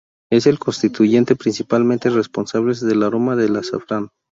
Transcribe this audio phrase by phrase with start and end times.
[0.31, 4.09] Es el constituyente principalmente responsables del aroma de azafrán.